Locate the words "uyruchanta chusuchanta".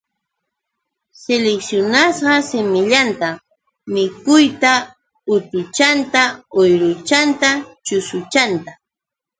6.59-8.71